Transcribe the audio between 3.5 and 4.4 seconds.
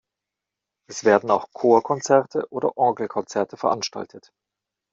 veranstaltet.